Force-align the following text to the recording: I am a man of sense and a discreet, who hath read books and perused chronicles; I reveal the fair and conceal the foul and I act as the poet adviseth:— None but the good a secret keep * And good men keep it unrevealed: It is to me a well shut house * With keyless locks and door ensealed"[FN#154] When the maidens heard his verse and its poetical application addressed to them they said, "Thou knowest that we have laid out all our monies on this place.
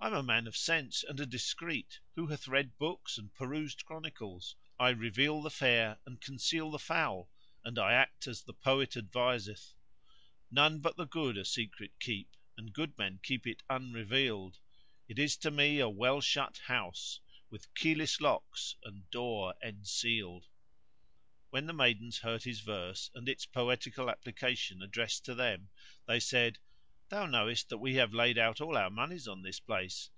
I 0.00 0.08
am 0.08 0.12
a 0.12 0.22
man 0.22 0.46
of 0.46 0.54
sense 0.54 1.02
and 1.02 1.18
a 1.18 1.24
discreet, 1.24 1.98
who 2.14 2.26
hath 2.26 2.46
read 2.46 2.76
books 2.76 3.16
and 3.16 3.32
perused 3.32 3.86
chronicles; 3.86 4.54
I 4.78 4.90
reveal 4.90 5.40
the 5.40 5.48
fair 5.48 5.98
and 6.04 6.20
conceal 6.20 6.70
the 6.70 6.78
foul 6.78 7.30
and 7.64 7.78
I 7.78 7.94
act 7.94 8.26
as 8.26 8.42
the 8.42 8.52
poet 8.52 8.96
adviseth:— 8.98 9.72
None 10.50 10.80
but 10.80 10.96
the 10.98 11.06
good 11.06 11.38
a 11.38 11.44
secret 11.46 11.92
keep 11.98 12.28
* 12.44 12.56
And 12.58 12.74
good 12.74 12.98
men 12.98 13.20
keep 13.22 13.46
it 13.46 13.62
unrevealed: 13.70 14.58
It 15.08 15.18
is 15.18 15.38
to 15.38 15.50
me 15.50 15.78
a 15.78 15.88
well 15.88 16.20
shut 16.20 16.58
house 16.58 17.20
* 17.32 17.48
With 17.50 17.72
keyless 17.74 18.20
locks 18.20 18.76
and 18.84 19.08
door 19.10 19.54
ensealed"[FN#154] 19.62 20.44
When 21.48 21.64
the 21.64 21.72
maidens 21.72 22.18
heard 22.18 22.42
his 22.42 22.60
verse 22.60 23.10
and 23.14 23.26
its 23.26 23.46
poetical 23.46 24.10
application 24.10 24.82
addressed 24.82 25.24
to 25.24 25.34
them 25.34 25.70
they 26.06 26.20
said, 26.20 26.58
"Thou 27.10 27.26
knowest 27.26 27.68
that 27.68 27.78
we 27.78 27.96
have 27.96 28.14
laid 28.14 28.38
out 28.38 28.62
all 28.62 28.78
our 28.78 28.88
monies 28.90 29.28
on 29.28 29.42
this 29.42 29.60
place. 29.60 30.08